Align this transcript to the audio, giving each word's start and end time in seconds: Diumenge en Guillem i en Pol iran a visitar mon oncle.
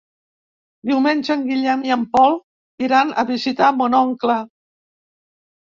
Diumenge 0.91 1.31
en 1.35 1.43
Guillem 1.49 1.83
i 1.89 1.93
en 1.97 2.07
Pol 2.17 2.35
iran 2.89 3.13
a 3.13 3.29
visitar 3.29 3.71
mon 3.79 4.01
oncle. 4.03 4.41